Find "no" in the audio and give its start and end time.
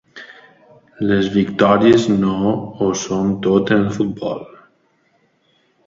2.23-2.33